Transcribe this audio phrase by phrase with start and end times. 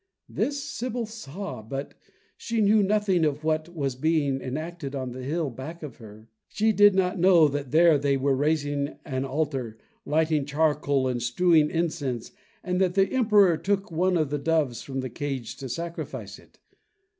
[0.27, 1.93] This the sibyl saw, but
[2.35, 6.27] she knew nothing of what was being enacted on the hill back of her.
[6.47, 11.69] She did not know that there they were raising an altar, lighting charcoal and strewing
[11.69, 12.31] incense,
[12.63, 16.57] and that the Emperor took one of the doves from the cage to sacrifice it.